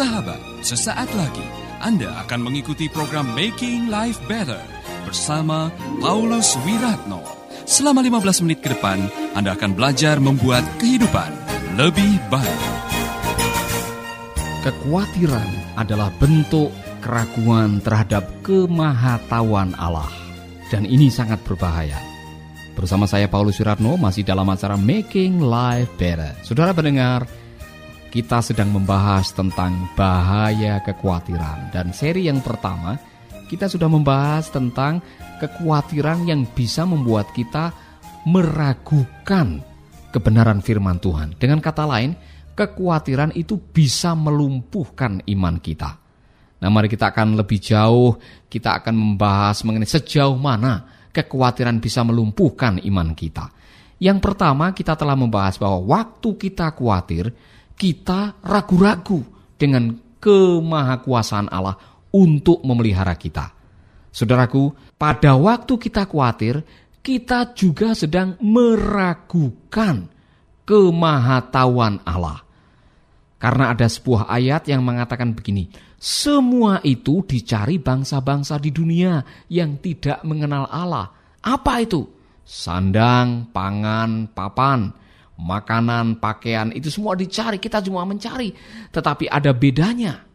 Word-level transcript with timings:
Sahabat, 0.00 0.40
sesaat 0.64 1.12
lagi 1.12 1.44
Anda 1.84 2.24
akan 2.24 2.48
mengikuti 2.48 2.88
program 2.88 3.36
Making 3.36 3.92
Life 3.92 4.16
Better 4.24 4.56
bersama 5.04 5.68
Paulus 6.00 6.56
Wiratno. 6.64 7.20
Selama 7.68 8.00
15 8.00 8.48
menit 8.48 8.64
ke 8.64 8.72
depan, 8.72 8.96
Anda 9.36 9.52
akan 9.52 9.76
belajar 9.76 10.16
membuat 10.16 10.64
kehidupan 10.80 11.28
lebih 11.76 12.16
baik. 12.32 12.62
Kekhawatiran 14.64 15.76
adalah 15.76 16.08
bentuk 16.16 16.72
keraguan 17.04 17.84
terhadap 17.84 18.24
kemahatauan 18.40 19.76
Allah. 19.76 20.08
Dan 20.72 20.88
ini 20.88 21.12
sangat 21.12 21.44
berbahaya. 21.44 22.00
Bersama 22.72 23.04
saya 23.04 23.28
Paulus 23.28 23.60
Wiratno 23.60 24.00
masih 24.00 24.24
dalam 24.24 24.48
acara 24.48 24.80
Making 24.80 25.44
Life 25.44 25.92
Better. 26.00 26.40
Saudara 26.40 26.72
pendengar, 26.72 27.28
kita 28.10 28.42
sedang 28.42 28.74
membahas 28.74 29.30
tentang 29.30 29.86
bahaya 29.94 30.82
kekhawatiran 30.82 31.70
dan 31.70 31.94
seri 31.94 32.26
yang 32.26 32.42
pertama 32.42 32.98
kita 33.46 33.70
sudah 33.70 33.86
membahas 33.90 34.50
tentang 34.50 34.98
kekhawatiran 35.38 36.26
yang 36.26 36.46
bisa 36.46 36.86
membuat 36.86 37.30
kita 37.34 37.70
meragukan 38.26 39.58
kebenaran 40.14 40.62
firman 40.62 41.02
Tuhan. 41.02 41.34
Dengan 41.34 41.58
kata 41.58 41.82
lain, 41.82 42.14
kekhawatiran 42.54 43.34
itu 43.34 43.58
bisa 43.58 44.14
melumpuhkan 44.14 45.22
iman 45.26 45.56
kita. 45.58 45.90
Nah, 46.60 46.68
mari 46.68 46.92
kita 46.92 47.10
akan 47.10 47.40
lebih 47.40 47.58
jauh, 47.58 48.20
kita 48.46 48.84
akan 48.84 48.94
membahas 48.94 49.64
mengenai 49.64 49.88
sejauh 49.88 50.36
mana 50.36 51.08
kekhawatiran 51.10 51.80
bisa 51.80 52.04
melumpuhkan 52.04 52.78
iman 52.84 53.16
kita. 53.16 53.50
Yang 54.00 54.18
pertama, 54.20 54.70
kita 54.76 54.94
telah 54.94 55.16
membahas 55.16 55.56
bahwa 55.56 55.98
waktu 55.98 56.36
kita 56.36 56.76
khawatir, 56.76 57.32
kita 57.80 58.44
ragu-ragu 58.44 59.24
dengan 59.56 59.96
kemahakuasaan 60.20 61.48
Allah 61.48 61.80
untuk 62.12 62.60
memelihara 62.60 63.16
kita. 63.16 63.56
Saudaraku, 64.12 64.76
pada 65.00 65.32
waktu 65.40 65.80
kita 65.80 66.04
khawatir, 66.04 66.60
kita 67.00 67.56
juga 67.56 67.96
sedang 67.96 68.36
meragukan 68.44 70.12
kemahatauan 70.68 72.04
Allah. 72.04 72.44
Karena 73.40 73.72
ada 73.72 73.88
sebuah 73.88 74.28
ayat 74.28 74.68
yang 74.68 74.84
mengatakan 74.84 75.32
begini, 75.32 75.72
semua 75.96 76.84
itu 76.84 77.24
dicari 77.24 77.80
bangsa-bangsa 77.80 78.60
di 78.60 78.68
dunia 78.68 79.24
yang 79.48 79.80
tidak 79.80 80.20
mengenal 80.28 80.68
Allah. 80.68 81.08
Apa 81.40 81.80
itu? 81.80 82.04
Sandang, 82.44 83.48
pangan, 83.48 84.28
papan 84.36 84.92
makanan, 85.40 86.20
pakaian, 86.20 86.68
itu 86.76 86.92
semua 86.92 87.16
dicari, 87.16 87.56
kita 87.56 87.80
semua 87.80 88.04
mencari. 88.04 88.52
Tetapi 88.92 89.26
ada 89.26 89.56
bedanya. 89.56 90.28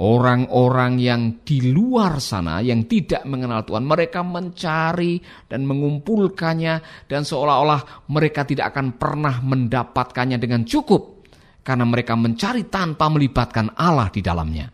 Orang-orang 0.00 0.96
yang 0.96 1.44
di 1.44 1.76
luar 1.76 2.24
sana 2.24 2.64
yang 2.64 2.88
tidak 2.88 3.20
mengenal 3.28 3.68
Tuhan, 3.68 3.84
mereka 3.84 4.24
mencari 4.24 5.20
dan 5.44 5.68
mengumpulkannya 5.68 7.04
dan 7.04 7.20
seolah-olah 7.20 8.08
mereka 8.08 8.48
tidak 8.48 8.72
akan 8.72 8.96
pernah 8.96 9.44
mendapatkannya 9.44 10.40
dengan 10.40 10.64
cukup 10.64 11.20
karena 11.60 11.84
mereka 11.84 12.16
mencari 12.16 12.64
tanpa 12.72 13.12
melibatkan 13.12 13.76
Allah 13.76 14.08
di 14.08 14.24
dalamnya. 14.24 14.72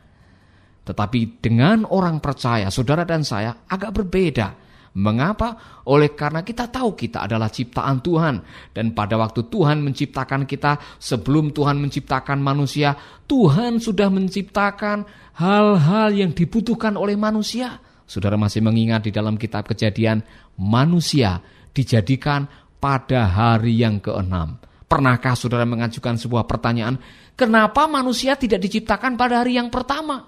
Tetapi 0.87 1.43
dengan 1.43 1.83
orang 1.91 2.23
percaya, 2.23 2.71
saudara 2.71 3.03
dan 3.03 3.27
saya 3.27 3.67
agak 3.67 3.91
berbeda. 3.91 4.66
Mengapa? 4.97 5.83
Oleh 5.93 6.17
karena 6.17 6.41
kita 6.41 6.73
tahu 6.73 6.97
kita 6.97 7.29
adalah 7.29 7.53
ciptaan 7.53 8.01
Tuhan. 8.01 8.41
Dan 8.73 8.97
pada 8.97 9.21
waktu 9.21 9.45
Tuhan 9.45 9.85
menciptakan 9.85 10.49
kita, 10.49 10.81
sebelum 10.97 11.53
Tuhan 11.53 11.77
menciptakan 11.77 12.41
manusia, 12.41 12.97
Tuhan 13.29 13.77
sudah 13.77 14.09
menciptakan 14.09 15.05
hal-hal 15.37 16.09
yang 16.17 16.33
dibutuhkan 16.33 16.97
oleh 16.97 17.13
manusia. 17.13 17.77
Saudara 18.09 18.41
masih 18.41 18.65
mengingat 18.65 19.05
di 19.05 19.13
dalam 19.13 19.37
kitab 19.37 19.69
kejadian, 19.69 20.25
manusia 20.57 21.45
dijadikan 21.77 22.49
pada 22.81 23.29
hari 23.29 23.77
yang 23.77 24.01
keenam. 24.01 24.57
Pernahkah 24.87 25.37
saudara 25.37 25.69
mengajukan 25.69 26.17
sebuah 26.17 26.49
pertanyaan, 26.49 26.97
kenapa 27.37 27.85
manusia 27.85 28.39
tidak 28.39 28.65
diciptakan 28.65 29.19
pada 29.19 29.45
hari 29.45 29.61
yang 29.61 29.69
pertama? 29.69 30.25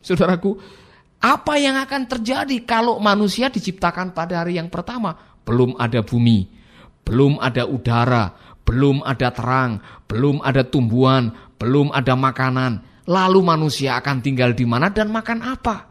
Saudaraku, 0.00 0.56
apa 1.18 1.58
yang 1.58 1.74
akan 1.82 2.06
terjadi 2.06 2.62
kalau 2.62 3.02
manusia 3.02 3.50
diciptakan 3.50 4.14
pada 4.14 4.42
hari 4.42 4.54
yang 4.58 4.70
pertama? 4.70 5.18
Belum 5.42 5.74
ada 5.74 5.98
bumi, 6.06 6.46
belum 7.02 7.42
ada 7.42 7.66
udara, 7.66 8.30
belum 8.62 9.02
ada 9.02 9.34
terang, 9.34 9.82
belum 10.06 10.38
ada 10.46 10.62
tumbuhan, 10.62 11.34
belum 11.58 11.90
ada 11.90 12.14
makanan. 12.14 12.72
Lalu 13.08 13.40
manusia 13.40 13.96
akan 13.98 14.20
tinggal 14.20 14.52
di 14.52 14.68
mana 14.68 14.92
dan 14.92 15.08
makan 15.08 15.40
apa? 15.40 15.88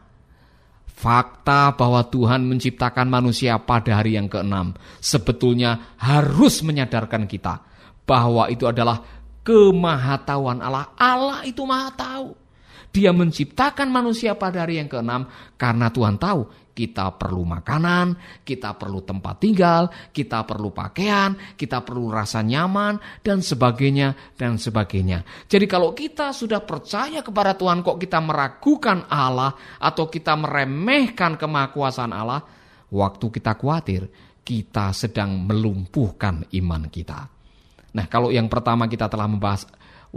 Fakta 0.98 1.74
bahwa 1.76 2.06
Tuhan 2.08 2.46
menciptakan 2.46 3.06
manusia 3.06 3.58
pada 3.62 4.02
hari 4.02 4.18
yang 4.18 4.30
keenam 4.30 4.74
sebetulnya 4.98 5.94
harus 5.98 6.66
menyadarkan 6.66 7.30
kita 7.30 7.62
bahwa 8.08 8.50
itu 8.50 8.66
adalah 8.66 9.04
kemahatauan 9.46 10.64
Allah. 10.64 10.90
Allah 10.98 11.44
itu 11.46 11.62
maha 11.68 11.94
tahu. 11.94 12.47
Dia 12.98 13.14
menciptakan 13.14 13.94
manusia 13.94 14.34
pada 14.34 14.66
hari 14.66 14.82
yang 14.82 14.90
keenam 14.90 15.30
karena 15.54 15.94
Tuhan 15.94 16.18
tahu 16.18 16.74
kita 16.74 17.14
perlu 17.14 17.46
makanan, 17.46 18.42
kita 18.42 18.74
perlu 18.74 19.06
tempat 19.06 19.38
tinggal, 19.38 19.90
kita 20.10 20.42
perlu 20.46 20.74
pakaian, 20.74 21.38
kita 21.54 21.86
perlu 21.86 22.10
rasa 22.10 22.42
nyaman, 22.42 23.22
dan 23.22 23.46
sebagainya, 23.46 24.34
dan 24.34 24.58
sebagainya. 24.58 25.22
Jadi 25.46 25.66
kalau 25.70 25.94
kita 25.94 26.34
sudah 26.34 26.62
percaya 26.62 27.26
kepada 27.26 27.58
Tuhan, 27.58 27.82
kok 27.82 27.98
kita 27.98 28.22
meragukan 28.22 29.10
Allah, 29.10 29.54
atau 29.82 30.06
kita 30.06 30.38
meremehkan 30.38 31.38
kemahakuasaan 31.38 32.14
Allah, 32.14 32.46
waktu 32.94 33.26
kita 33.30 33.58
khawatir, 33.58 34.10
kita 34.46 34.94
sedang 34.94 35.50
melumpuhkan 35.50 36.46
iman 36.62 36.86
kita. 36.94 37.26
Nah 37.98 38.06
kalau 38.06 38.30
yang 38.30 38.46
pertama 38.46 38.86
kita 38.86 39.10
telah 39.10 39.26
membahas 39.26 39.66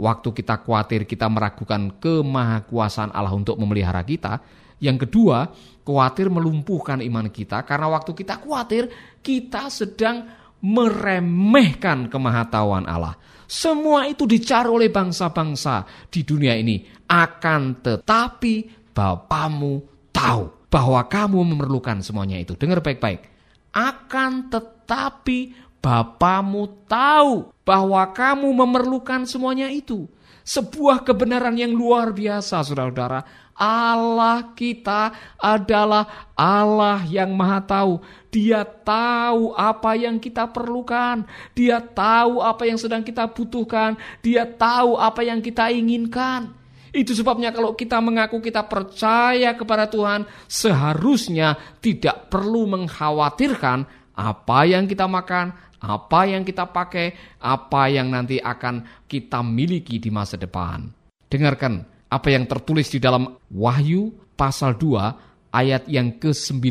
waktu 0.01 0.33
kita 0.33 0.65
khawatir 0.65 1.05
kita 1.05 1.29
meragukan 1.29 2.01
kemahakuasaan 2.01 3.13
Allah 3.13 3.37
untuk 3.37 3.61
memelihara 3.61 4.01
kita. 4.01 4.41
Yang 4.81 5.05
kedua, 5.05 5.45
khawatir 5.85 6.33
melumpuhkan 6.33 7.05
iman 7.05 7.29
kita 7.29 7.61
karena 7.69 7.85
waktu 7.93 8.17
kita 8.17 8.41
khawatir 8.41 8.89
kita 9.21 9.69
sedang 9.69 10.25
meremehkan 10.65 12.09
kemahatauan 12.09 12.89
Allah. 12.89 13.13
Semua 13.45 14.09
itu 14.09 14.25
dicari 14.25 14.71
oleh 14.71 14.89
bangsa-bangsa 14.89 16.09
di 16.09 16.25
dunia 16.25 16.57
ini. 16.57 16.81
Akan 17.05 17.83
tetapi 17.83 18.81
Bapamu 18.91 19.79
tahu 20.11 20.67
bahwa 20.67 20.99
kamu 21.07 21.39
memerlukan 21.55 22.03
semuanya 22.03 22.39
itu. 22.39 22.59
Dengar 22.59 22.83
baik-baik. 22.83 23.27
Akan 23.71 24.51
tetapi 24.51 25.70
Bapamu 25.81 26.69
tahu 26.85 27.49
bahwa 27.65 28.05
kamu 28.13 28.47
memerlukan 28.53 29.25
semuanya 29.25 29.67
itu. 29.67 30.05
Sebuah 30.41 31.05
kebenaran 31.05 31.57
yang 31.57 31.73
luar 31.73 32.13
biasa, 32.13 32.61
saudara-saudara. 32.61 33.25
Allah 33.61 34.57
kita 34.57 35.13
adalah 35.37 36.33
Allah 36.33 37.05
yang 37.05 37.29
maha 37.33 37.61
tahu. 37.61 38.01
Dia 38.33 38.65
tahu 38.65 39.53
apa 39.53 39.93
yang 39.93 40.17
kita 40.17 40.49
perlukan. 40.49 41.25
Dia 41.53 41.77
tahu 41.77 42.41
apa 42.41 42.65
yang 42.65 42.81
sedang 42.81 43.05
kita 43.05 43.29
butuhkan. 43.29 44.01
Dia 44.25 44.49
tahu 44.49 44.97
apa 44.97 45.21
yang 45.21 45.45
kita 45.45 45.69
inginkan. 45.69 46.57
Itu 46.91 47.15
sebabnya 47.15 47.53
kalau 47.55 47.77
kita 47.77 48.01
mengaku 48.03 48.43
kita 48.43 48.67
percaya 48.67 49.55
kepada 49.55 49.87
Tuhan, 49.87 50.27
seharusnya 50.49 51.55
tidak 51.79 52.27
perlu 52.27 52.67
mengkhawatirkan 52.67 53.87
apa 54.11 54.59
yang 54.67 54.91
kita 54.91 55.07
makan, 55.07 55.55
apa 55.81 56.29
yang 56.29 56.45
kita 56.45 56.69
pakai, 56.69 57.37
apa 57.41 57.89
yang 57.89 58.13
nanti 58.13 58.37
akan 58.37 59.05
kita 59.09 59.41
miliki 59.41 59.97
di 59.97 60.13
masa 60.13 60.37
depan. 60.37 60.85
Dengarkan 61.25 61.81
apa 62.05 62.27
yang 62.29 62.45
tertulis 62.45 62.93
di 62.93 63.01
dalam 63.01 63.25
Wahyu 63.49 64.13
pasal 64.37 64.77
2 64.77 65.49
ayat 65.49 65.89
yang 65.89 66.21
ke-9 66.21 66.61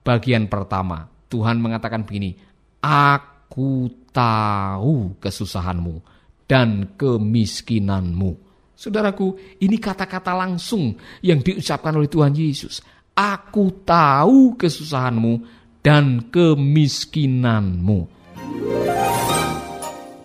bagian 0.00 0.48
pertama. 0.48 1.04
Tuhan 1.30 1.60
mengatakan 1.60 2.08
begini, 2.08 2.34
Aku 2.80 3.92
tahu 4.10 5.20
kesusahanmu 5.20 6.00
dan 6.48 6.96
kemiskinanmu. 6.96 8.48
Saudaraku, 8.72 9.36
ini 9.60 9.76
kata-kata 9.76 10.32
langsung 10.32 10.96
yang 11.20 11.44
diucapkan 11.44 11.92
oleh 11.92 12.08
Tuhan 12.08 12.32
Yesus. 12.32 12.80
Aku 13.12 13.84
tahu 13.84 14.56
kesusahanmu 14.56 15.44
dan 15.84 16.32
kemiskinanmu. 16.32 18.19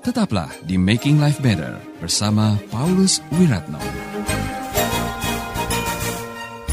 Tetaplah 0.06 0.54
di 0.62 0.78
Making 0.78 1.18
Life 1.18 1.42
Better 1.42 1.82
bersama 1.98 2.56
Paulus 2.70 3.26
Wiratno. 3.34 3.82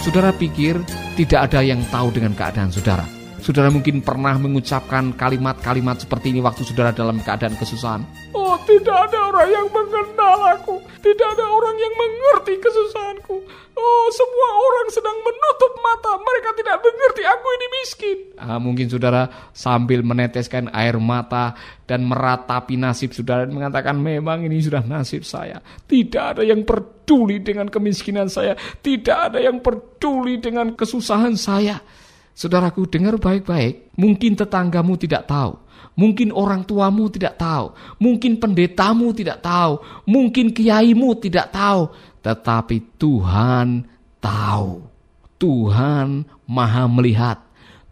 Saudara 0.02 0.34
pikir 0.36 0.76
tidak 1.16 1.48
ada 1.48 1.64
yang 1.64 1.80
tahu 1.88 2.12
dengan 2.12 2.36
keadaan 2.36 2.68
saudara. 2.68 3.21
Saudara 3.42 3.74
mungkin 3.74 4.06
pernah 4.06 4.38
mengucapkan 4.38 5.18
kalimat-kalimat 5.18 5.98
seperti 5.98 6.30
ini 6.30 6.38
waktu 6.38 6.62
saudara 6.62 6.94
dalam 6.94 7.18
keadaan 7.18 7.58
kesusahan. 7.58 8.06
Oh, 8.30 8.54
tidak 8.62 9.10
ada 9.10 9.18
orang 9.34 9.50
yang 9.50 9.66
mengenal 9.66 10.38
aku. 10.54 10.78
Tidak 11.02 11.26
ada 11.26 11.50
orang 11.50 11.74
yang 11.74 11.90
mengerti 11.90 12.54
kesusahanku. 12.62 13.42
Oh, 13.74 14.06
semua 14.14 14.48
orang 14.62 14.86
sedang 14.94 15.18
menutup 15.26 15.74
mata. 15.82 16.14
Mereka 16.22 16.50
tidak 16.54 16.76
mengerti 16.86 17.22
aku 17.26 17.46
ini 17.50 17.66
miskin. 17.82 18.18
Ah, 18.38 18.62
mungkin 18.62 18.86
saudara 18.86 19.50
sambil 19.50 20.06
meneteskan 20.06 20.70
air 20.70 21.02
mata 21.02 21.58
dan 21.82 22.06
meratapi 22.06 22.78
nasib 22.78 23.10
saudara 23.10 23.42
dan 23.42 23.58
mengatakan 23.58 23.98
memang 23.98 24.46
ini 24.46 24.62
sudah 24.62 24.86
nasib 24.86 25.26
saya. 25.26 25.58
Tidak 25.90 26.38
ada 26.38 26.46
yang 26.46 26.62
peduli 26.62 27.42
dengan 27.42 27.66
kemiskinan 27.66 28.30
saya. 28.30 28.54
Tidak 28.54 29.34
ada 29.34 29.42
yang 29.42 29.58
peduli 29.58 30.38
dengan 30.38 30.78
kesusahan 30.78 31.34
saya. 31.34 31.82
Saudaraku 32.32 32.88
dengar 32.88 33.20
baik-baik, 33.20 33.92
mungkin 34.00 34.32
tetanggamu 34.32 34.96
tidak 34.96 35.28
tahu, 35.28 35.60
mungkin 36.00 36.32
orang 36.32 36.64
tuamu 36.64 37.12
tidak 37.12 37.36
tahu, 37.36 37.76
mungkin 38.00 38.40
pendetamu 38.40 39.12
tidak 39.12 39.44
tahu, 39.44 39.84
mungkin 40.08 40.48
kiaimu 40.48 41.12
tidak 41.20 41.52
tahu, 41.52 41.92
tetapi 42.24 42.96
Tuhan 42.96 43.84
tahu. 44.16 44.88
Tuhan 45.36 46.24
maha 46.48 46.86
melihat, 46.86 47.42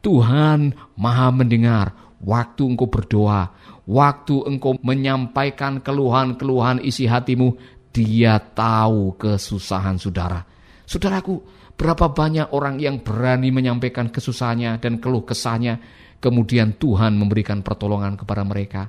Tuhan 0.01 0.73
maha 0.95 1.29
mendengar. 1.35 1.87
Waktu 2.21 2.77
engkau 2.77 2.87
berdoa, 2.87 3.49
waktu 3.89 4.45
engkau 4.45 4.77
menyampaikan 4.85 5.81
keluhan-keluhan 5.81 6.85
isi 6.85 7.09
hatimu, 7.09 7.57
dia 7.91 8.37
tahu 8.39 9.17
kesusahan 9.17 9.97
saudara. 9.97 10.50
Saudaraku, 10.91 11.39
Berapa 11.81 12.13
banyak 12.13 12.53
orang 12.53 12.77
yang 12.77 13.01
berani 13.01 13.49
menyampaikan 13.49 14.13
kesusahannya 14.13 14.85
dan 14.85 15.01
keluh 15.01 15.25
kesahnya, 15.25 15.81
kemudian 16.21 16.77
Tuhan 16.77 17.17
memberikan 17.17 17.65
pertolongan 17.65 18.21
kepada 18.21 18.45
mereka. 18.45 18.85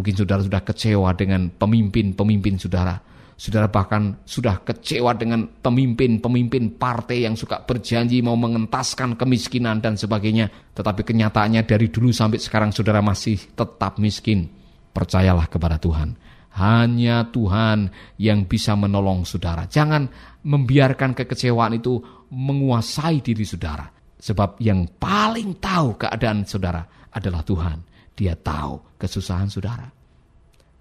Mungkin 0.00 0.16
saudara 0.16 0.40
sudah 0.40 0.64
kecewa 0.64 1.12
dengan 1.12 1.52
pemimpin-pemimpin 1.52 2.56
saudara. 2.56 2.96
Saudara 3.36 3.68
bahkan 3.68 4.16
sudah 4.24 4.64
kecewa 4.64 5.12
dengan 5.12 5.44
pemimpin-pemimpin 5.60 6.80
partai 6.80 7.28
yang 7.28 7.36
suka 7.36 7.60
berjanji 7.68 8.24
mau 8.24 8.40
mengentaskan 8.40 9.20
kemiskinan 9.20 9.84
dan 9.84 10.00
sebagainya. 10.00 10.48
Tetapi 10.72 11.04
kenyataannya 11.04 11.68
dari 11.68 11.92
dulu 11.92 12.16
sampai 12.16 12.40
sekarang 12.40 12.72
saudara 12.72 13.04
masih 13.04 13.36
tetap 13.52 14.00
miskin. 14.00 14.48
Percayalah 14.88 15.52
kepada 15.52 15.76
Tuhan. 15.76 16.16
Hanya 16.56 17.28
Tuhan 17.28 17.92
yang 18.16 18.48
bisa 18.48 18.72
menolong 18.72 19.28
saudara. 19.28 19.68
Jangan 19.68 20.08
membiarkan 20.40 21.12
kekecewaan 21.12 21.76
itu 21.76 22.00
menguasai 22.32 23.20
diri 23.20 23.44
saudara. 23.44 23.84
Sebab 24.16 24.56
yang 24.64 24.88
paling 24.96 25.60
tahu 25.60 26.00
keadaan 26.00 26.48
saudara 26.48 26.80
adalah 27.12 27.44
Tuhan. 27.44 27.84
Dia 28.16 28.32
tahu 28.32 28.96
kesusahan 28.96 29.52
saudara. 29.52 29.84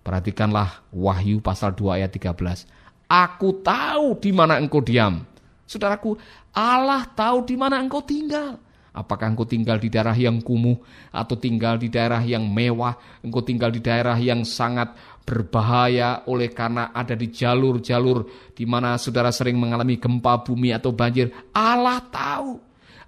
Perhatikanlah 0.06 0.88
Wahyu 0.95 1.44
pasal 1.44 1.75
2 1.75 2.00
ayat 2.00 2.13
13. 2.16 3.12
Aku 3.12 3.60
tahu 3.60 4.16
di 4.18 4.31
mana 4.31 4.56
engkau 4.57 4.80
diam. 4.80 5.28
Saudaraku, 5.66 6.16
Allah 6.56 7.04
tahu 7.12 7.44
di 7.44 7.57
mana 7.57 7.81
engkau 7.81 8.00
tinggal. 8.06 8.64
Apakah 8.95 9.36
engkau 9.36 9.44
tinggal 9.44 9.75
di 9.75 9.92
daerah 9.92 10.15
yang 10.15 10.39
kumuh 10.39 10.80
atau 11.12 11.36
tinggal 11.36 11.75
di 11.75 11.92
daerah 11.92 12.24
yang 12.24 12.47
mewah, 12.47 12.95
engkau 13.19 13.44
tinggal 13.44 13.68
di 13.68 13.83
daerah 13.83 14.15
yang 14.15 14.47
sangat 14.47 14.95
berbahaya 15.27 16.24
oleh 16.31 16.47
karena 16.56 16.95
ada 16.95 17.12
di 17.12 17.27
jalur-jalur 17.27 18.53
di 18.56 18.63
mana 18.63 18.95
saudara 18.95 19.36
sering 19.36 19.59
mengalami 19.59 20.00
gempa 20.00 20.39
bumi 20.47 20.71
atau 20.71 20.95
banjir. 20.95 21.27
Allah 21.51 22.00
tahu. 22.07 22.56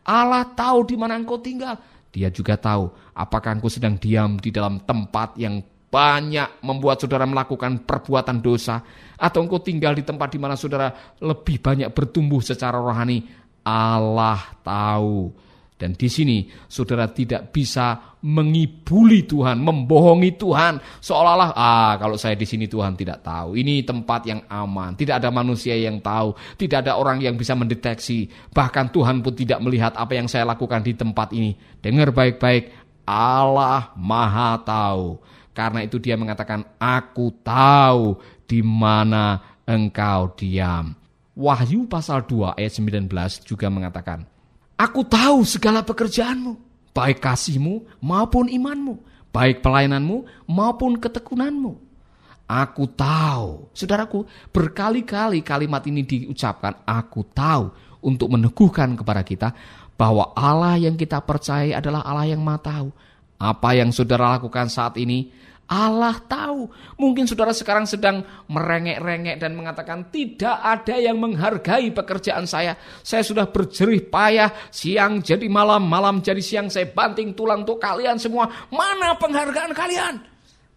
Allah 0.04 0.44
tahu 0.52 0.92
di 0.92 0.96
mana 1.00 1.16
engkau 1.16 1.40
tinggal. 1.40 1.80
Dia 2.12 2.28
juga 2.34 2.60
tahu 2.60 2.92
apakah 3.16 3.56
engkau 3.56 3.72
sedang 3.72 3.96
diam 3.96 4.36
di 4.42 4.52
dalam 4.52 4.84
tempat 4.84 5.40
yang 5.40 5.64
banyak 5.88 6.60
membuat 6.68 7.00
saudara 7.00 7.24
melakukan 7.24 7.88
perbuatan 7.88 8.44
dosa 8.44 8.84
atau 9.16 9.40
engkau 9.40 9.64
tinggal 9.64 9.96
di 9.96 10.04
tempat 10.04 10.36
di 10.36 10.40
mana 10.40 10.60
saudara 10.60 10.92
lebih 11.24 11.64
banyak 11.64 11.90
bertumbuh 11.96 12.44
secara 12.44 12.76
rohani. 12.76 13.24
Allah 13.64 14.40
tahu. 14.64 15.47
Dan 15.78 15.94
di 15.94 16.10
sini 16.10 16.50
saudara 16.66 17.06
tidak 17.06 17.54
bisa 17.54 18.18
mengibuli 18.26 19.30
Tuhan, 19.30 19.62
membohongi 19.62 20.34
Tuhan, 20.34 20.82
seolah-olah 20.98 21.54
ah 21.54 21.94
kalau 22.02 22.18
saya 22.18 22.34
di 22.34 22.50
sini 22.50 22.66
Tuhan 22.66 22.98
tidak 22.98 23.22
tahu. 23.22 23.54
Ini 23.54 23.86
tempat 23.86 24.26
yang 24.26 24.42
aman, 24.50 24.98
tidak 24.98 25.22
ada 25.22 25.30
manusia 25.30 25.78
yang 25.78 26.02
tahu, 26.02 26.34
tidak 26.58 26.82
ada 26.82 26.98
orang 26.98 27.22
yang 27.22 27.38
bisa 27.38 27.54
mendeteksi. 27.54 28.26
Bahkan 28.50 28.90
Tuhan 28.90 29.22
pun 29.22 29.38
tidak 29.38 29.62
melihat 29.62 29.94
apa 29.94 30.18
yang 30.18 30.26
saya 30.26 30.50
lakukan 30.50 30.82
di 30.82 30.98
tempat 30.98 31.30
ini. 31.38 31.54
Dengar 31.78 32.10
baik-baik, 32.10 32.74
Allah 33.06 33.94
Maha 33.94 34.58
tahu. 34.66 35.22
Karena 35.54 35.86
itu 35.86 36.02
dia 36.02 36.18
mengatakan, 36.18 36.66
"Aku 36.82 37.38
tahu 37.46 38.18
di 38.50 38.66
mana 38.66 39.62
engkau 39.70 40.34
diam." 40.34 40.98
Wahyu 41.38 41.86
pasal 41.86 42.26
2 42.26 42.58
ayat 42.58 42.74
19 42.82 43.46
juga 43.46 43.70
mengatakan, 43.70 44.26
Aku 44.78 45.02
tahu 45.02 45.42
segala 45.42 45.82
pekerjaanmu, 45.82 46.54
baik 46.94 47.18
kasihmu 47.18 47.82
maupun 47.98 48.46
imanmu, 48.46 49.02
baik 49.34 49.66
pelayananmu 49.66 50.46
maupun 50.46 51.02
ketekunanmu. 51.02 51.82
Aku 52.48 52.86
tahu, 52.88 53.74
saudaraku, 53.74 54.24
berkali-kali 54.54 55.44
kalimat 55.44 55.84
ini 55.90 56.06
diucapkan, 56.06 56.80
aku 56.86 57.26
tahu 57.34 57.74
untuk 58.06 58.30
meneguhkan 58.32 58.96
kepada 58.96 59.26
kita 59.26 59.50
bahwa 59.98 60.32
Allah 60.38 60.78
yang 60.78 60.94
kita 60.94 61.20
percaya 61.26 61.82
adalah 61.82 62.06
Allah 62.06 62.38
yang 62.38 62.40
maha 62.46 62.62
tahu. 62.62 62.88
Apa 63.38 63.74
yang 63.76 63.90
saudara 63.90 64.38
lakukan 64.38 64.70
saat 64.70 64.96
ini 65.02 65.34
Allah 65.68 66.16
tahu. 66.24 66.72
Mungkin 66.96 67.28
saudara 67.28 67.52
sekarang 67.52 67.84
sedang 67.84 68.24
merengek-rengek 68.48 69.36
dan 69.36 69.52
mengatakan 69.52 70.08
tidak 70.08 70.56
ada 70.64 70.96
yang 70.96 71.20
menghargai 71.20 71.92
pekerjaan 71.92 72.48
saya. 72.48 72.80
Saya 73.04 73.22
sudah 73.22 73.52
berjerih 73.52 74.08
payah 74.08 74.48
siang 74.72 75.20
jadi 75.20 75.44
malam, 75.52 75.84
malam 75.84 76.24
jadi 76.24 76.40
siang. 76.40 76.72
Saya 76.72 76.88
banting 76.88 77.36
tulang 77.36 77.68
untuk 77.68 77.84
kalian 77.84 78.16
semua. 78.16 78.48
Mana 78.72 79.20
penghargaan 79.20 79.76
kalian? 79.76 80.24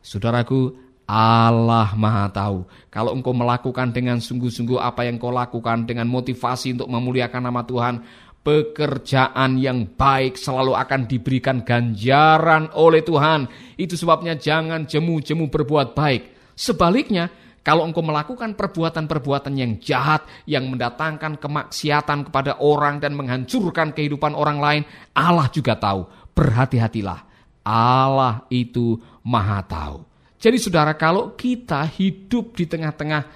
Saudaraku, 0.03 0.75
Allah 1.11 1.91
maha 1.99 2.31
tahu. 2.31 2.67
Kalau 2.87 3.15
engkau 3.15 3.35
melakukan 3.35 3.91
dengan 3.91 4.23
sungguh-sungguh 4.23 4.79
apa 4.79 5.07
yang 5.07 5.19
kau 5.19 5.35
lakukan 5.35 5.83
dengan 5.83 6.07
motivasi 6.07 6.79
untuk 6.79 6.87
memuliakan 6.87 7.51
nama 7.51 7.67
Tuhan, 7.67 8.03
pekerjaan 8.41 9.61
yang 9.61 9.85
baik 9.97 10.41
selalu 10.41 10.73
akan 10.73 11.05
diberikan 11.05 11.61
ganjaran 11.61 12.73
oleh 12.73 13.05
Tuhan. 13.05 13.47
Itu 13.77 14.01
sebabnya 14.01 14.37
jangan 14.37 14.89
jemu-jemu 14.89 15.53
berbuat 15.53 15.93
baik. 15.93 16.55
Sebaliknya, 16.57 17.29
kalau 17.61 17.85
engkau 17.85 18.01
melakukan 18.01 18.57
perbuatan-perbuatan 18.57 19.53
yang 19.53 19.77
jahat, 19.85 20.25
yang 20.49 20.65
mendatangkan 20.73 21.37
kemaksiatan 21.37 22.33
kepada 22.33 22.57
orang 22.65 22.97
dan 23.05 23.13
menghancurkan 23.13 23.93
kehidupan 23.93 24.33
orang 24.33 24.59
lain, 24.61 24.83
Allah 25.13 25.49
juga 25.53 25.77
tahu. 25.77 26.09
Berhati-hatilah. 26.33 27.21
Allah 27.61 28.49
itu 28.49 28.97
maha 29.21 29.61
tahu. 29.61 30.09
Jadi 30.41 30.57
saudara, 30.57 30.97
kalau 30.97 31.37
kita 31.37 31.85
hidup 31.85 32.57
di 32.57 32.65
tengah-tengah 32.65 33.29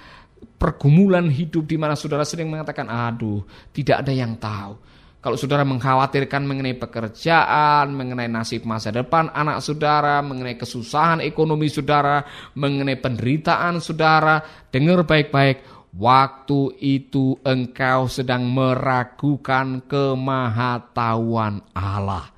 pergumulan 0.56 1.28
hidup 1.28 1.68
di 1.68 1.76
mana 1.76 1.92
saudara 1.92 2.24
sering 2.24 2.48
mengatakan, 2.48 2.88
aduh, 2.88 3.44
tidak 3.76 4.00
ada 4.00 4.12
yang 4.16 4.32
tahu. 4.40 4.80
Kalau 5.24 5.40
saudara 5.40 5.64
mengkhawatirkan 5.64 6.44
mengenai 6.44 6.76
pekerjaan, 6.76 7.96
mengenai 7.96 8.28
nasib 8.28 8.68
masa 8.68 8.92
depan 8.92 9.32
anak 9.32 9.64
saudara, 9.64 10.20
mengenai 10.20 10.60
kesusahan 10.60 11.24
ekonomi 11.24 11.72
saudara, 11.72 12.28
mengenai 12.52 13.00
penderitaan 13.00 13.80
saudara, 13.80 14.44
dengar 14.68 15.00
baik-baik. 15.08 15.64
Waktu 15.96 16.76
itu 16.76 17.40
engkau 17.40 18.04
sedang 18.04 18.52
meragukan 18.52 19.80
kemahatauan 19.88 21.72
Allah. 21.72 22.28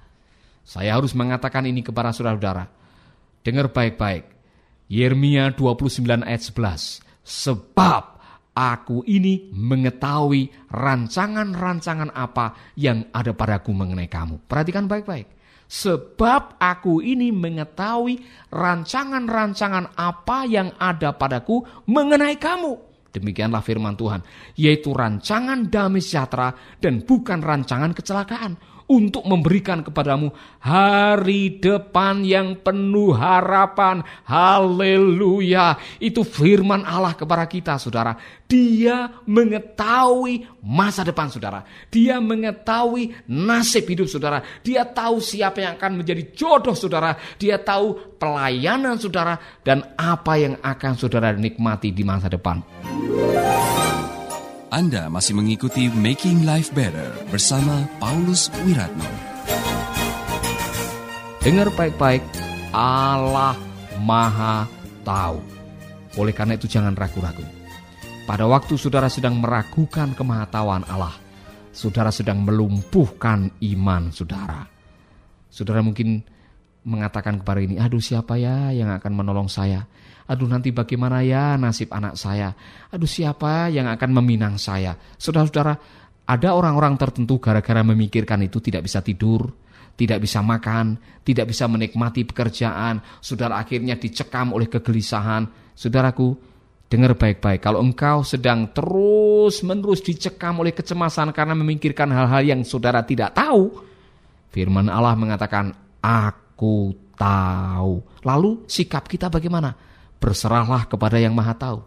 Saya 0.62 0.94
harus 0.94 1.10
mengatakan 1.10 1.66
ini 1.66 1.82
kepada 1.82 2.14
saudara-saudara. 2.14 2.70
Dengar 3.42 3.74
baik-baik. 3.74 4.30
Yeremia 4.86 5.50
29 5.58 6.22
ayat 6.22 6.42
11. 6.54 7.02
Sebab 7.26 8.15
Aku 8.56 9.04
ini 9.04 9.52
mengetahui 9.52 10.72
rancangan-rancangan 10.72 12.08
apa 12.16 12.56
yang 12.72 13.04
ada 13.12 13.36
padaku 13.36 13.76
mengenai 13.76 14.08
kamu. 14.08 14.40
Perhatikan 14.48 14.88
baik-baik. 14.88 15.28
Sebab 15.68 16.56
aku 16.56 17.04
ini 17.04 17.34
mengetahui 17.36 18.16
rancangan-rancangan 18.48 19.92
apa 19.92 20.48
yang 20.48 20.72
ada 20.80 21.12
padaku 21.12 21.68
mengenai 21.84 22.40
kamu. 22.40 22.80
Demikianlah 23.12 23.60
firman 23.60 23.96
Tuhan, 23.96 24.24
yaitu 24.56 24.92
rancangan 24.92 25.68
damai 25.68 26.00
sejahtera 26.00 26.52
dan 26.80 27.04
bukan 27.04 27.44
rancangan 27.44 27.92
kecelakaan 27.92 28.56
untuk 28.86 29.26
memberikan 29.26 29.82
kepadamu 29.82 30.30
hari 30.62 31.58
depan 31.58 32.22
yang 32.22 32.58
penuh 32.62 33.10
harapan. 33.14 34.02
Haleluya. 34.26 35.78
Itu 35.98 36.22
firman 36.22 36.86
Allah 36.86 37.18
kepada 37.18 37.44
kita, 37.50 37.78
saudara. 37.82 38.14
Dia 38.46 39.10
mengetahui 39.26 40.46
masa 40.62 41.02
depan 41.02 41.26
saudara. 41.26 41.66
Dia 41.90 42.22
mengetahui 42.22 43.26
nasib 43.26 43.90
hidup 43.90 44.06
saudara. 44.06 44.38
Dia 44.62 44.86
tahu 44.86 45.18
siapa 45.18 45.58
yang 45.58 45.74
akan 45.74 46.02
menjadi 46.02 46.30
jodoh 46.30 46.78
saudara. 46.78 47.18
Dia 47.42 47.58
tahu 47.58 48.16
pelayanan 48.22 49.02
saudara 49.02 49.34
dan 49.66 49.82
apa 49.98 50.38
yang 50.38 50.54
akan 50.62 50.92
saudara 50.94 51.34
nikmati 51.34 51.90
di 51.90 52.06
masa 52.06 52.30
depan. 52.30 52.62
Anda 54.76 55.08
masih 55.08 55.32
mengikuti 55.32 55.88
Making 55.88 56.44
Life 56.44 56.68
Better 56.76 57.08
bersama 57.32 57.88
Paulus 57.96 58.52
Wiratno. 58.60 59.08
Dengar 61.40 61.72
baik-baik, 61.72 62.20
Allah 62.76 63.56
Maha 64.04 64.68
Tahu. 65.00 65.40
Oleh 66.20 66.36
karena 66.36 66.60
itu 66.60 66.68
jangan 66.68 66.92
ragu-ragu. 66.92 67.40
Pada 68.28 68.44
waktu 68.44 68.76
saudara 68.76 69.08
sedang 69.08 69.40
meragukan 69.40 70.12
kemahatauan 70.12 70.84
Allah, 70.92 71.16
saudara 71.72 72.12
sedang 72.12 72.44
melumpuhkan 72.44 73.48
iman 73.72 74.12
saudara. 74.12 74.60
Saudara 75.48 75.80
mungkin 75.80 76.20
mengatakan 76.86 77.42
kepada 77.42 77.58
ini, 77.58 77.82
aduh 77.82 77.98
siapa 77.98 78.38
ya 78.38 78.70
yang 78.70 78.94
akan 78.94 79.12
menolong 79.12 79.50
saya? 79.50 79.82
Aduh 80.30 80.46
nanti 80.46 80.70
bagaimana 80.70 81.22
ya 81.26 81.58
nasib 81.58 81.90
anak 81.90 82.14
saya? 82.14 82.54
Aduh 82.94 83.10
siapa 83.10 83.66
yang 83.74 83.90
akan 83.90 84.10
meminang 84.22 84.54
saya? 84.58 84.94
Saudara-saudara, 85.18 85.74
ada 86.26 86.48
orang-orang 86.54 86.94
tertentu 86.94 87.42
gara-gara 87.42 87.82
memikirkan 87.82 88.42
itu 88.46 88.62
tidak 88.62 88.86
bisa 88.86 89.02
tidur, 89.02 89.50
tidak 89.98 90.22
bisa 90.22 90.42
makan, 90.42 90.98
tidak 91.26 91.50
bisa 91.50 91.66
menikmati 91.66 92.22
pekerjaan, 92.26 93.02
saudara 93.18 93.58
akhirnya 93.58 93.98
dicekam 93.98 94.54
oleh 94.54 94.70
kegelisahan. 94.70 95.46
Saudaraku, 95.74 96.34
dengar 96.86 97.14
baik-baik, 97.18 97.62
kalau 97.62 97.82
engkau 97.82 98.22
sedang 98.22 98.70
terus-menerus 98.70 100.02
dicekam 100.02 100.62
oleh 100.62 100.74
kecemasan 100.74 101.34
karena 101.34 101.54
memikirkan 101.54 102.10
hal-hal 102.10 102.42
yang 102.42 102.60
saudara 102.62 103.02
tidak 103.02 103.34
tahu, 103.34 103.74
firman 104.50 104.90
Allah 104.90 105.14
mengatakan, 105.14 105.70
aku 106.02 106.45
tahu. 107.14 108.02
Lalu 108.24 108.64
sikap 108.66 109.04
kita 109.06 109.28
bagaimana? 109.28 109.86
berserahlah 110.26 110.88
kepada 110.88 111.20
yang 111.20 111.36
maha 111.36 111.54
tahu. 111.54 111.78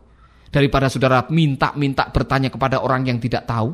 Daripada 0.49 0.89
saudara 0.89 1.29
minta-minta 1.29 2.09
bertanya 2.09 2.49
kepada 2.49 2.81
orang 2.81 3.05
yang 3.05 3.21
tidak 3.21 3.45
tahu, 3.45 3.69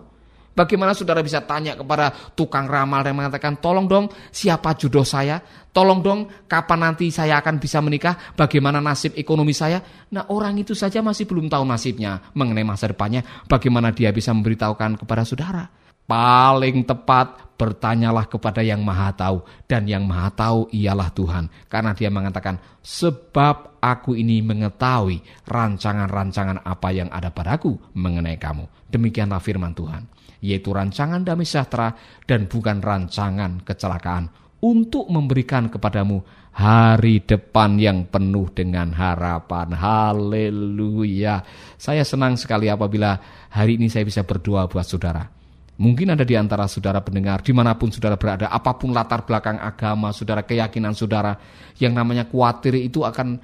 bagaimana 0.51 0.91
saudara 0.91 1.23
bisa 1.23 1.39
tanya 1.47 1.79
kepada 1.79 2.11
tukang 2.35 2.67
ramal 2.67 2.99
yang 2.99 3.15
mengatakan, 3.15 3.63
tolong 3.63 3.87
dong 3.87 4.11
siapa 4.27 4.75
jodoh 4.75 5.07
saya, 5.07 5.39
tolong 5.71 6.03
dong 6.03 6.19
kapan 6.51 6.91
nanti 6.91 7.07
saya 7.15 7.39
akan 7.39 7.63
bisa 7.63 7.79
menikah, 7.79 8.35
bagaimana 8.35 8.83
nasib 8.83 9.15
ekonomi 9.15 9.55
saya. 9.55 9.79
Nah 10.11 10.27
orang 10.35 10.59
itu 10.59 10.75
saja 10.75 10.99
masih 10.99 11.23
belum 11.23 11.47
tahu 11.47 11.63
nasibnya 11.63 12.19
mengenai 12.35 12.67
masa 12.67 12.91
depannya, 12.91 13.23
bagaimana 13.47 13.95
dia 13.95 14.11
bisa 14.11 14.35
memberitahukan 14.35 14.99
kepada 14.99 15.23
saudara. 15.23 15.84
Paling 16.05 16.85
tepat 16.85 17.57
bertanyalah 17.57 18.29
kepada 18.29 18.61
yang 18.61 18.85
maha 18.85 19.09
tahu. 19.15 19.41
Dan 19.65 19.89
yang 19.89 20.05
maha 20.05 20.29
tahu 20.29 20.69
ialah 20.69 21.09
Tuhan. 21.09 21.49
Karena 21.65 21.97
dia 21.97 22.13
mengatakan, 22.13 22.61
sebab 22.85 23.81
aku 23.81 24.13
ini 24.13 24.43
mengetahui 24.45 25.49
rancangan-rancangan 25.49 26.61
apa 26.61 26.89
yang 26.93 27.09
ada 27.09 27.33
padaku 27.33 27.73
mengenai 27.97 28.37
kamu. 28.37 28.69
Demikianlah 28.91 29.41
firman 29.41 29.73
Tuhan. 29.73 30.05
Yaitu 30.45 30.69
rancangan 30.69 31.25
damai 31.25 31.47
sejahtera 31.47 31.89
dan 32.29 32.45
bukan 32.45 32.85
rancangan 32.85 33.65
kecelakaan. 33.65 34.29
Untuk 34.61 35.09
memberikan 35.09 35.69
kepadamu 35.73 36.21
hari 36.53 37.21
depan 37.25 37.81
yang 37.81 38.05
penuh 38.07 38.49
dengan 38.53 38.93
harapan. 38.93 39.73
Haleluya. 39.73 41.41
Saya 41.81 42.05
senang 42.05 42.37
sekali 42.37 42.69
apabila 42.69 43.17
hari 43.51 43.77
ini 43.81 43.89
saya 43.89 44.05
bisa 44.05 44.21
berdoa 44.21 44.65
buat 44.65 44.85
saudara 44.87 45.35
Mungkin 45.75 46.15
ada 46.15 46.23
di 46.23 46.39
antara 46.39 46.71
saudara 46.71 47.03
pendengar, 47.03 47.43
di 47.43 47.51
mana 47.51 47.75
pun 47.75 47.91
saudara 47.91 48.15
berada, 48.15 48.47
apa 48.47 48.79
pun 48.79 48.95
latar 48.95 49.27
belakang 49.27 49.59
agama, 49.59 50.15
saudara 50.15 50.47
keyakinan 50.47 50.95
saudara, 50.95 51.35
yang 51.83 51.91
namanya 51.91 52.23
khawatir 52.31 52.79
itu 52.79 53.03
akan, 53.03 53.35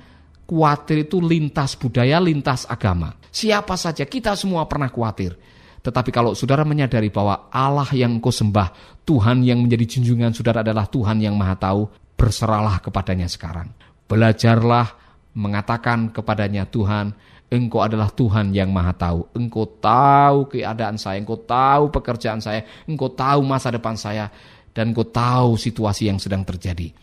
khawatir 0.47 1.11
itu 1.11 1.19
lintas 1.19 1.75
budaya, 1.75 2.23
lintas 2.23 2.63
agama. 2.71 3.11
Siapa 3.27 3.75
saja, 3.75 4.07
kita 4.07 4.39
semua 4.39 4.63
pernah 4.63 4.88
khawatir. 4.88 5.35
Tetapi 5.81 6.09
kalau 6.13 6.31
saudara 6.31 6.63
menyadari 6.63 7.11
bahwa 7.11 7.51
Allah 7.51 7.89
yang 7.91 8.21
kau 8.23 8.31
sembah, 8.31 9.01
Tuhan 9.03 9.43
yang 9.43 9.59
menjadi 9.59 10.00
junjungan 10.00 10.31
saudara 10.31 10.63
adalah 10.63 10.88
Tuhan 10.88 11.19
yang 11.19 11.35
maha 11.35 11.59
tahu, 11.59 11.89
berserahlah 12.15 12.79
kepadanya 12.79 13.27
sekarang. 13.27 13.73
Belajarlah 14.07 14.88
mengatakan 15.35 16.13
kepadanya 16.15 16.69
Tuhan, 16.69 17.11
Engkau 17.51 17.84
adalah 17.84 18.08
Tuhan 18.08 18.55
yang 18.55 18.72
maha 18.72 18.96
tahu. 18.96 19.27
Engkau 19.36 19.67
tahu 19.67 20.48
keadaan 20.55 20.96
saya, 20.96 21.20
engkau 21.20 21.36
tahu 21.36 21.91
pekerjaan 21.91 22.39
saya, 22.39 22.63
engkau 22.88 23.12
tahu 23.12 23.43
masa 23.43 23.75
depan 23.75 24.00
saya, 24.00 24.31
dan 24.72 24.96
engkau 24.96 25.03
tahu 25.03 25.60
situasi 25.60 26.08
yang 26.08 26.15
sedang 26.15 26.48
terjadi. 26.48 26.96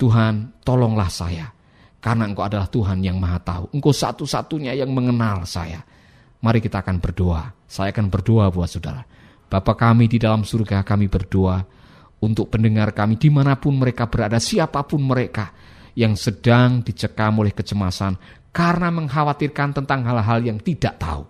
Tuhan, 0.00 0.64
tolonglah 0.64 1.12
saya, 1.12 1.52
karena 2.00 2.24
engkau 2.24 2.48
adalah 2.48 2.64
Tuhan 2.72 3.04
yang 3.04 3.20
maha 3.20 3.44
tahu. 3.44 3.76
Engkau 3.76 3.92
satu-satunya 3.92 4.72
yang 4.72 4.88
mengenal 4.88 5.44
saya. 5.44 5.84
Mari 6.40 6.64
kita 6.64 6.80
akan 6.80 6.96
berdoa. 6.96 7.52
Saya 7.68 7.92
akan 7.92 8.08
berdoa 8.08 8.48
buat 8.48 8.72
saudara. 8.72 9.04
Bapa 9.52 9.76
kami 9.76 10.08
di 10.08 10.16
dalam 10.16 10.48
surga 10.48 10.80
kami 10.80 11.12
berdoa 11.12 11.60
untuk 12.24 12.48
pendengar 12.48 12.96
kami 12.96 13.20
di 13.20 13.28
mana 13.28 13.60
pun 13.60 13.76
mereka 13.76 14.08
berada, 14.08 14.40
siapa 14.40 14.80
pun 14.88 15.04
mereka 15.04 15.52
yang 15.94 16.18
sedang 16.18 16.82
dicekam 16.82 17.38
oleh 17.40 17.54
kecemasan, 17.54 18.18
karena 18.50 18.90
mengkhawatirkan 18.90 19.82
tentang 19.82 20.02
hal-hal 20.06 20.42
yang 20.42 20.58
tidak 20.58 20.98
tahu. 20.98 21.26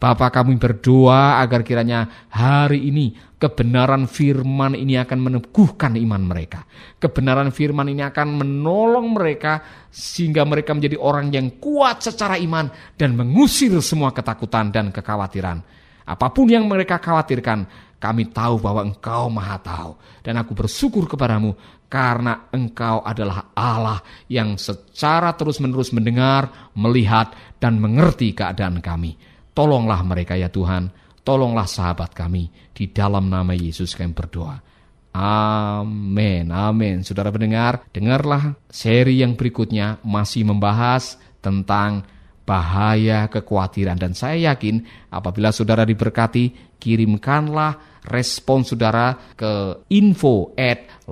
Bapa 0.00 0.32
kami 0.32 0.56
berdoa 0.56 1.44
agar 1.44 1.60
kiranya 1.60 2.24
hari 2.32 2.88
ini 2.88 3.12
kebenaran 3.36 4.08
firman 4.08 4.72
ini 4.72 4.96
akan 4.96 5.20
meneguhkan 5.20 5.92
iman 5.92 6.24
mereka. 6.24 6.64
Kebenaran 6.96 7.52
firman 7.52 7.84
ini 7.92 8.00
akan 8.08 8.40
menolong 8.40 9.12
mereka 9.12 9.60
sehingga 9.92 10.48
mereka 10.48 10.72
menjadi 10.72 10.96
orang 10.96 11.28
yang 11.28 11.60
kuat 11.60 12.00
secara 12.00 12.40
iman 12.40 12.72
dan 12.96 13.12
mengusir 13.12 13.76
semua 13.84 14.16
ketakutan 14.16 14.72
dan 14.72 14.88
kekhawatiran. 14.88 15.60
Apa 16.08 16.32
pun 16.32 16.48
yang 16.48 16.64
mereka 16.64 16.96
khawatirkan, 16.96 17.68
kami 18.00 18.32
tahu 18.32 18.56
bahwa 18.56 18.80
engkau 18.88 19.28
maha 19.28 19.60
tahu. 19.60 19.92
Dan 20.24 20.40
aku 20.40 20.56
bersyukur 20.56 21.04
kepadamu 21.04 21.52
karena 21.90 22.46
engkau 22.54 23.02
adalah 23.02 23.50
Allah 23.50 23.98
yang 24.30 24.54
secara 24.54 25.34
terus-menerus 25.34 25.90
mendengar, 25.90 26.70
melihat, 26.78 27.34
dan 27.58 27.82
mengerti 27.82 28.30
keadaan 28.30 28.78
kami. 28.78 29.18
Tolonglah 29.50 30.00
mereka 30.06 30.38
ya 30.38 30.46
Tuhan, 30.46 30.94
tolonglah 31.26 31.66
sahabat 31.66 32.14
kami. 32.14 32.48
Di 32.70 32.94
dalam 32.94 33.26
nama 33.26 33.50
Yesus 33.52 33.98
kami 33.98 34.14
berdoa. 34.14 34.62
Amin, 35.10 36.54
amin. 36.54 37.02
Saudara 37.02 37.34
pendengar, 37.34 37.82
dengarlah 37.90 38.54
seri 38.70 39.18
yang 39.18 39.34
berikutnya 39.34 39.98
masih 40.06 40.46
membahas 40.46 41.18
tentang 41.42 42.06
bahaya 42.46 43.26
kekhawatiran. 43.26 43.98
Dan 43.98 44.14
saya 44.14 44.54
yakin 44.54 44.86
apabila 45.10 45.50
saudara 45.50 45.82
diberkati, 45.82 46.78
kirimkanlah 46.78 47.89
respon 48.08 48.64
saudara 48.64 49.12
ke 49.36 49.84
info 49.92 50.56
at 50.56 51.04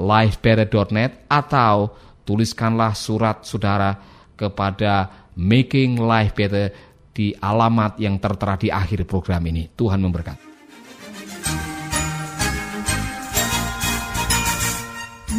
atau 1.29 1.77
tuliskanlah 2.25 2.93
surat 2.97 3.45
saudara 3.45 3.97
kepada 4.39 5.29
Making 5.35 6.01
Life 6.01 6.35
Better 6.37 6.67
di 7.11 7.35
alamat 7.35 7.99
yang 7.99 8.23
tertera 8.23 8.55
di 8.55 8.71
akhir 8.71 9.03
program 9.05 9.43
ini. 9.51 9.67
Tuhan 9.75 9.99
memberkati. 9.99 10.47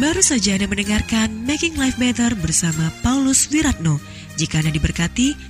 Baru 0.00 0.24
saja 0.24 0.56
Anda 0.56 0.64
mendengarkan 0.64 1.44
Making 1.44 1.76
Life 1.76 2.00
Better 2.00 2.32
bersama 2.32 2.88
Paulus 3.04 3.52
Wiratno. 3.52 4.00
Jika 4.40 4.64
Anda 4.64 4.72
diberkati, 4.72 5.49